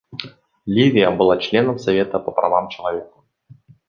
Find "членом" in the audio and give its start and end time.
1.37-1.77